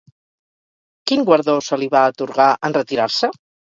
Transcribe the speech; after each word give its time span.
Quin 1.11 1.21
guardó 1.29 1.55
se 1.67 1.79
li 1.81 1.91
va 1.97 2.01
atorgar, 2.15 2.49
en 2.71 2.77
retirar-se? 2.83 3.35